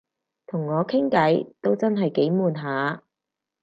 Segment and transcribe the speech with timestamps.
[0.47, 3.03] 同我傾偈都真係幾悶下